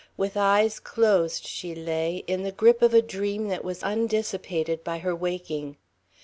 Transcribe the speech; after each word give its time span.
With 0.17 0.33
closed 0.33 0.45
eyes 0.97 1.41
she 1.41 1.75
lay, 1.75 2.23
in 2.25 2.41
the 2.41 2.51
grip 2.51 2.81
of 2.81 2.91
a 2.95 3.03
dream 3.03 3.49
that 3.49 3.63
was 3.63 3.83
undissipated 3.83 4.83
by 4.83 4.97
her 4.97 5.15
waking. 5.15 5.77